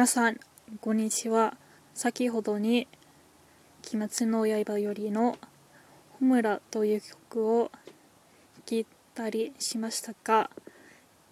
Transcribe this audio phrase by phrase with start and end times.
[0.00, 0.40] 皆さん、
[0.80, 1.58] こんにちは。
[1.92, 2.88] 先ほどに、
[3.92, 5.36] 鬼滅の刃よりの、
[6.18, 7.70] ホムラという曲を
[8.64, 10.48] 聴いたりしましたが、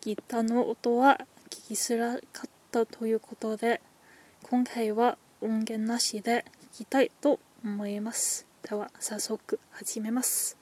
[0.03, 1.19] ギターの音は
[1.49, 3.81] 聞きづらかったということで、
[4.43, 6.45] 今回は音源なしで
[6.77, 8.46] 聴きたいと思います。
[8.69, 10.58] では、早速始めます。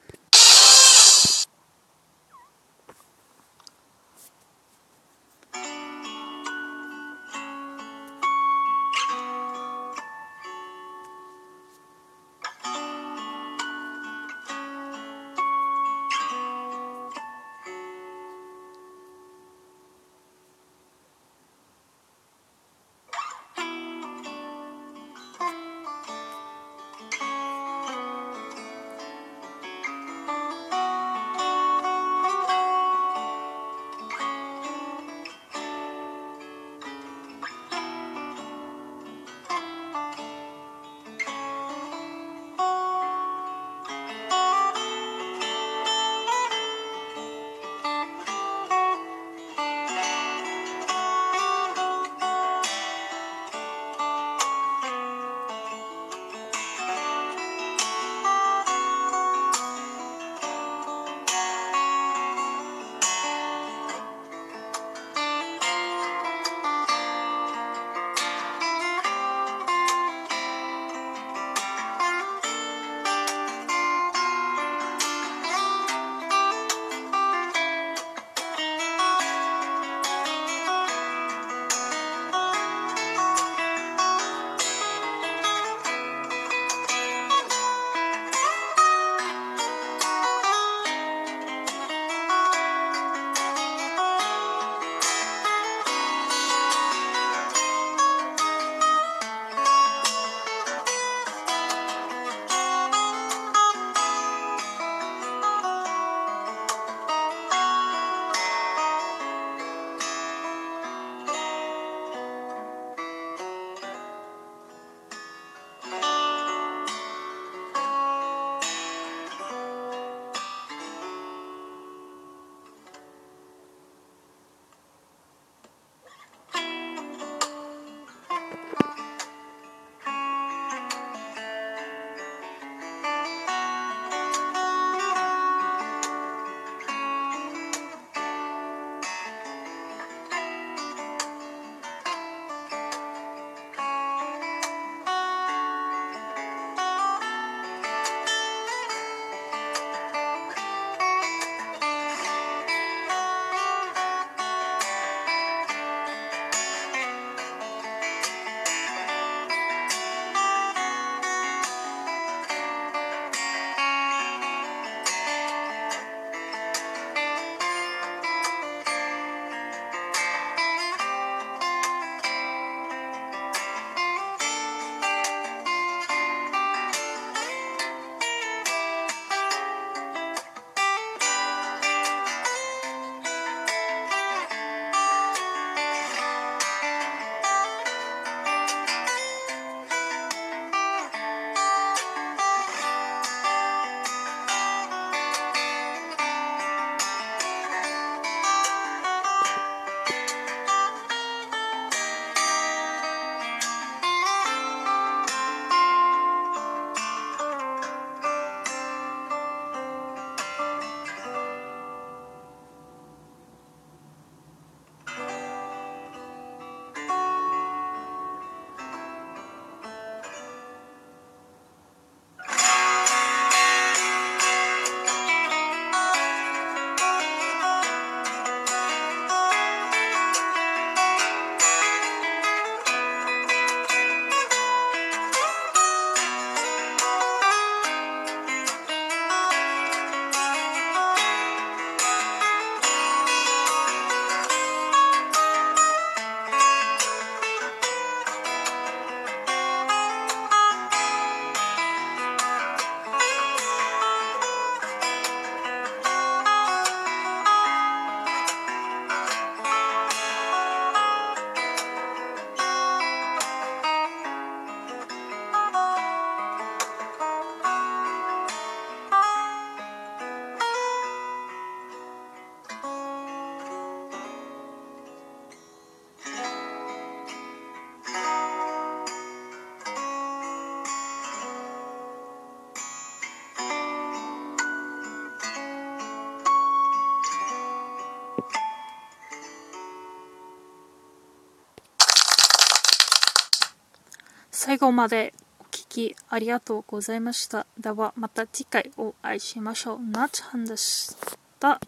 [294.67, 297.69] 最後までお聞きありがとうございました。
[297.79, 300.01] ではまた次回お会いしましょう。
[300.01, 301.15] なちゃんでし
[301.61, 301.81] た。